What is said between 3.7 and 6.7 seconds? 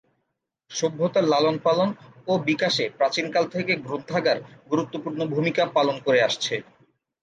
গ্রন্থাগার গুরুত্বপূর্ণ ভূমিকা পালন করে আসছে।